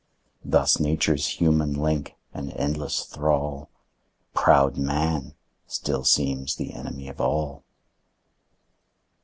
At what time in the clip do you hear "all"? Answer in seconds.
7.21-7.63